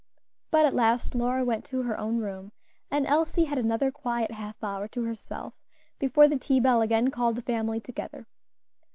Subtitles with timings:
[0.49, 2.53] But at last Lora went to her own room,
[2.89, 5.53] and Elsie had another quiet half hour to herself
[5.99, 8.25] before the tea bell again called the family together.